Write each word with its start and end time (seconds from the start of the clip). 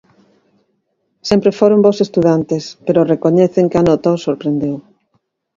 Sempre 1.29 1.51
foron 1.59 1.83
bos 1.85 1.97
estudantes, 2.05 2.63
pero 2.85 3.09
recoñecen 3.13 3.69
que 3.71 3.77
a 3.79 3.85
nota 3.89 4.15
os 4.15 4.23
sorprendeu. 4.27 4.75